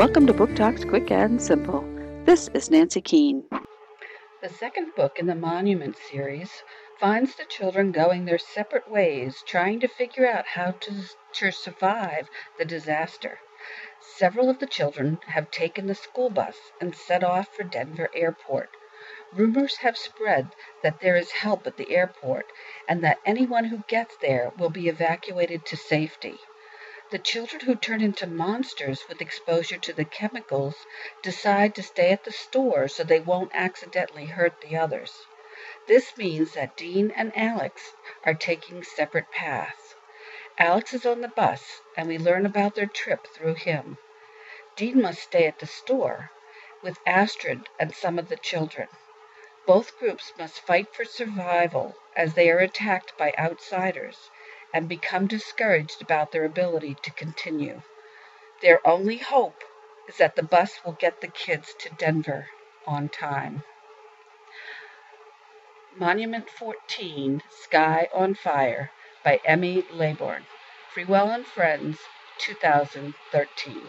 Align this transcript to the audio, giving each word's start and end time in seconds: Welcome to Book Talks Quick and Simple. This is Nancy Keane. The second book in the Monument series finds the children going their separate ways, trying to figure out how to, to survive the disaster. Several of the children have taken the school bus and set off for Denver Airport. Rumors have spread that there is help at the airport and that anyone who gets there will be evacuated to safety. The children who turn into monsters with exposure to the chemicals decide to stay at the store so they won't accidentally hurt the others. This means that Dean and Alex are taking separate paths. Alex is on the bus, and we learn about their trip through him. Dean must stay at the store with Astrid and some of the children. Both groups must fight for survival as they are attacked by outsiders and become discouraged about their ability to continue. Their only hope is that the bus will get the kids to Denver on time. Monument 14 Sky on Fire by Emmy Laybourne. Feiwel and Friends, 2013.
Welcome 0.00 0.26
to 0.28 0.32
Book 0.32 0.56
Talks 0.56 0.82
Quick 0.82 1.10
and 1.10 1.42
Simple. 1.42 1.84
This 2.24 2.48
is 2.54 2.70
Nancy 2.70 3.02
Keane. 3.02 3.44
The 4.40 4.48
second 4.48 4.94
book 4.96 5.18
in 5.18 5.26
the 5.26 5.34
Monument 5.34 5.94
series 6.10 6.62
finds 6.98 7.34
the 7.34 7.44
children 7.44 7.92
going 7.92 8.24
their 8.24 8.38
separate 8.38 8.90
ways, 8.90 9.44
trying 9.46 9.78
to 9.80 9.88
figure 9.88 10.26
out 10.26 10.46
how 10.46 10.70
to, 10.70 11.02
to 11.34 11.52
survive 11.52 12.30
the 12.56 12.64
disaster. 12.64 13.40
Several 14.00 14.48
of 14.48 14.58
the 14.58 14.66
children 14.66 15.18
have 15.26 15.50
taken 15.50 15.86
the 15.86 15.94
school 15.94 16.30
bus 16.30 16.56
and 16.80 16.96
set 16.96 17.22
off 17.22 17.48
for 17.54 17.64
Denver 17.64 18.08
Airport. 18.14 18.70
Rumors 19.34 19.76
have 19.82 19.98
spread 19.98 20.48
that 20.82 21.00
there 21.00 21.16
is 21.16 21.30
help 21.30 21.66
at 21.66 21.76
the 21.76 21.90
airport 21.94 22.46
and 22.88 23.04
that 23.04 23.18
anyone 23.26 23.66
who 23.66 23.84
gets 23.86 24.16
there 24.22 24.50
will 24.58 24.70
be 24.70 24.88
evacuated 24.88 25.66
to 25.66 25.76
safety. 25.76 26.38
The 27.10 27.18
children 27.18 27.62
who 27.62 27.74
turn 27.74 28.02
into 28.02 28.24
monsters 28.28 29.08
with 29.08 29.20
exposure 29.20 29.78
to 29.78 29.92
the 29.92 30.04
chemicals 30.04 30.76
decide 31.24 31.74
to 31.74 31.82
stay 31.82 32.12
at 32.12 32.22
the 32.22 32.30
store 32.30 32.86
so 32.86 33.02
they 33.02 33.18
won't 33.18 33.50
accidentally 33.52 34.26
hurt 34.26 34.60
the 34.60 34.76
others. 34.76 35.26
This 35.88 36.16
means 36.16 36.54
that 36.54 36.76
Dean 36.76 37.10
and 37.10 37.36
Alex 37.36 37.94
are 38.22 38.34
taking 38.34 38.84
separate 38.84 39.28
paths. 39.32 39.96
Alex 40.56 40.94
is 40.94 41.04
on 41.04 41.20
the 41.20 41.26
bus, 41.26 41.80
and 41.96 42.06
we 42.06 42.16
learn 42.16 42.46
about 42.46 42.76
their 42.76 42.86
trip 42.86 43.26
through 43.34 43.54
him. 43.54 43.98
Dean 44.76 45.02
must 45.02 45.20
stay 45.20 45.48
at 45.48 45.58
the 45.58 45.66
store 45.66 46.30
with 46.80 46.98
Astrid 47.04 47.68
and 47.80 47.92
some 47.92 48.20
of 48.20 48.28
the 48.28 48.36
children. 48.36 48.86
Both 49.66 49.98
groups 49.98 50.32
must 50.38 50.60
fight 50.60 50.94
for 50.94 51.04
survival 51.04 51.96
as 52.14 52.34
they 52.34 52.50
are 52.50 52.60
attacked 52.60 53.18
by 53.18 53.34
outsiders 53.36 54.30
and 54.72 54.88
become 54.88 55.26
discouraged 55.26 56.00
about 56.00 56.32
their 56.32 56.44
ability 56.44 56.96
to 57.02 57.10
continue. 57.12 57.80
Their 58.62 58.86
only 58.86 59.18
hope 59.18 59.62
is 60.08 60.16
that 60.18 60.36
the 60.36 60.42
bus 60.42 60.80
will 60.84 60.92
get 60.92 61.20
the 61.20 61.28
kids 61.28 61.74
to 61.80 61.90
Denver 61.98 62.46
on 62.86 63.08
time. 63.08 63.62
Monument 65.96 66.48
14 66.48 67.42
Sky 67.50 68.08
on 68.14 68.34
Fire 68.34 68.90
by 69.24 69.40
Emmy 69.44 69.82
Laybourne. 69.92 70.44
Feiwel 70.94 71.34
and 71.34 71.46
Friends, 71.46 71.98
2013. 72.38 73.82